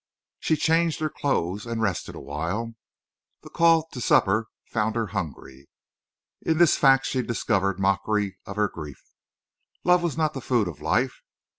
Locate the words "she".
0.39-0.55, 7.05-7.21